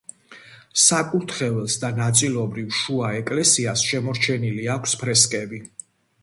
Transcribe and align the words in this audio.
საკურთხეველს 0.83 1.75
და 1.83 1.91
ნაწილობრივ 1.99 2.71
შუა 2.79 3.11
ეკლესიას 3.19 3.85
შემორჩენილი 3.91 4.67
აქვს 4.79 4.99
ფრესკები. 5.05 5.63